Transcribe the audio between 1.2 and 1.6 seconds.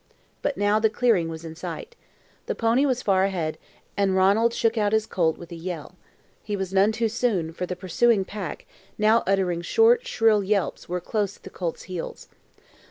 was in